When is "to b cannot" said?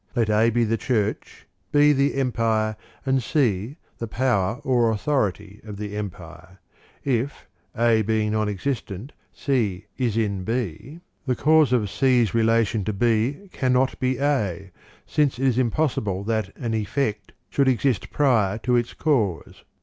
12.85-13.99